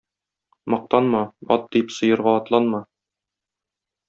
[0.73, 1.21] Мактанма;
[1.57, 2.81] ат дип сыерга атланма.